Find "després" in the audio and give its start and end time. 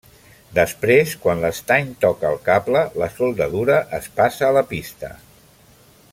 0.59-1.11